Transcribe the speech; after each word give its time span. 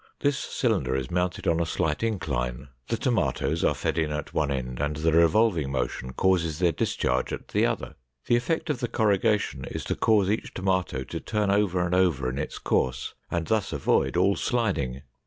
This 0.21 0.35
cylinder 0.39 0.95
is 0.95 1.11
mounted 1.11 1.47
on 1.47 1.59
a 1.59 1.65
slight 1.67 2.01
incline. 2.01 2.69
The 2.87 2.97
tomatoes 2.97 3.63
are 3.63 3.75
fed 3.75 3.99
in 3.99 4.09
at 4.11 4.33
one 4.33 4.49
end 4.49 4.79
and 4.79 4.95
the 4.95 5.11
revolving 5.13 5.71
motion 5.71 6.13
causes 6.13 6.57
their 6.57 6.71
discharge 6.71 7.31
at 7.31 7.49
the 7.49 7.67
other. 7.67 7.93
The 8.25 8.35
effect 8.35 8.71
of 8.71 8.79
the 8.79 8.87
corrugation 8.87 9.63
is 9.65 9.83
to 9.83 9.95
cause 9.95 10.27
each 10.27 10.55
tomato 10.55 11.03
to 11.03 11.19
turn 11.19 11.51
over 11.51 11.85
and 11.85 11.93
over 11.93 12.27
in 12.31 12.39
its 12.39 12.57
course 12.57 13.13
and 13.29 13.45
thus 13.45 13.71
avoid 13.71 14.17
all 14.17 14.35
sliding. 14.35 15.03